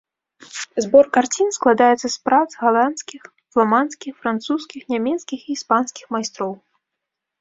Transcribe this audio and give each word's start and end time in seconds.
Збор 0.83 1.05
карцін 1.17 1.51
складаецца 1.57 2.07
з 2.15 2.17
прац 2.29 2.49
галандскіх, 2.63 3.21
фламандскіх, 3.57 4.13
французскіх, 4.25 4.81
нямецкіх 4.95 5.39
і 5.49 5.55
іспанскіх 5.59 6.05
майстроў. 6.17 6.53